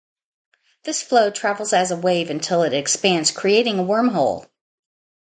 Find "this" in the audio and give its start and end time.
0.83-1.03